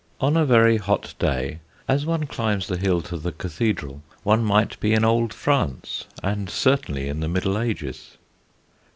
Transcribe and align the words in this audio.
On 0.19 0.35
a 0.35 0.47
very 0.47 0.77
hot 0.77 1.13
day, 1.19 1.59
as 1.87 2.07
one 2.07 2.25
climbs 2.25 2.65
the 2.65 2.77
hill 2.77 3.01
to 3.03 3.17
the 3.17 3.31
cathedral, 3.31 4.01
one 4.23 4.43
might 4.43 4.79
be 4.79 4.93
in 4.93 5.05
old 5.05 5.31
France, 5.31 6.05
and 6.23 6.49
certainly 6.49 7.07
in 7.07 7.19
the 7.19 7.27
Middle 7.29 7.55
Ages. 7.59 8.17